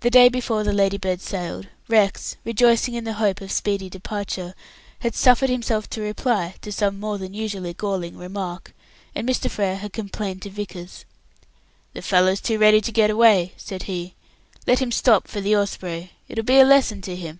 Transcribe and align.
The 0.00 0.10
day 0.10 0.28
before 0.28 0.64
the 0.64 0.72
Ladybird 0.72 1.20
sailed, 1.20 1.68
Rex 1.86 2.34
rejoicing 2.44 2.94
in 2.94 3.04
the 3.04 3.12
hope 3.12 3.40
of 3.40 3.52
speedy 3.52 3.88
departure 3.88 4.56
had 5.02 5.14
suffered 5.14 5.50
himself 5.50 5.88
to 5.90 6.00
reply 6.00 6.56
to 6.62 6.72
some 6.72 6.98
more 6.98 7.16
than 7.16 7.32
usually 7.32 7.72
galling 7.72 8.16
remark 8.16 8.74
and 9.14 9.24
Mr. 9.28 9.48
Frere 9.48 9.76
had 9.76 9.92
complained 9.92 10.42
to 10.42 10.50
Vickers. 10.50 11.04
"The 11.92 12.02
fellow's 12.02 12.40
too 12.40 12.58
ready 12.58 12.80
to 12.80 12.90
get 12.90 13.08
away," 13.08 13.52
said 13.56 13.84
he. 13.84 14.16
"Let 14.66 14.80
him 14.80 14.90
stop 14.90 15.28
for 15.28 15.40
the 15.40 15.54
Osprey, 15.56 16.10
it 16.26 16.36
will 16.36 16.42
be 16.42 16.58
a 16.58 16.64
lesson 16.64 17.00
to 17.02 17.14
him." 17.14 17.38